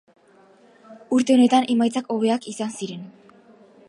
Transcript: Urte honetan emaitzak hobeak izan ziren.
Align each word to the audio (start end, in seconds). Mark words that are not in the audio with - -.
Urte 1.17 1.35
honetan 1.37 1.67
emaitzak 1.73 2.09
hobeak 2.15 2.51
izan 2.55 2.73
ziren. 2.81 3.05